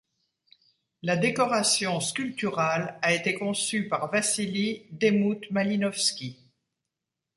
[1.03, 6.39] La décoration sculpturale a été conçue par Vassili Demuth-Malinovski.